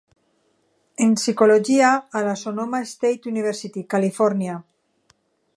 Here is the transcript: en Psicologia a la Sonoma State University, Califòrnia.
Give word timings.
en 1.05 1.11
Psicologia 1.19 1.91
a 2.21 2.23
la 2.29 2.35
Sonoma 2.45 2.81
State 2.95 3.31
University, 3.35 3.85
Califòrnia. 3.97 4.61